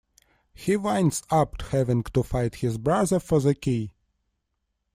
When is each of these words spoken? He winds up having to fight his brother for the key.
He 0.55 0.75
winds 0.77 1.21
up 1.29 1.61
having 1.61 2.01
to 2.01 2.23
fight 2.23 2.55
his 2.55 2.79
brother 2.79 3.19
for 3.19 3.39
the 3.39 3.53
key. 3.53 3.93